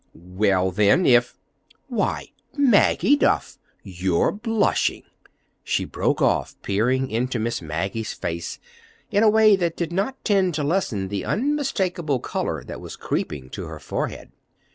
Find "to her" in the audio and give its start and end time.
13.51-13.77